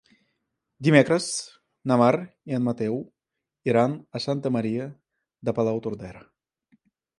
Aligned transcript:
Dimecres 0.85 1.27
na 1.91 1.97
Mar 2.03 2.13
i 2.53 2.57
en 2.59 2.65
Mateu 2.69 2.97
iran 3.73 3.95
a 4.19 4.23
Santa 4.27 4.55
Maria 4.59 4.91
de 5.51 5.57
Palautordera. 5.61 6.27